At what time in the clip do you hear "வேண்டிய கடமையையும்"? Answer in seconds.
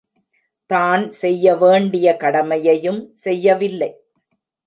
1.55-3.01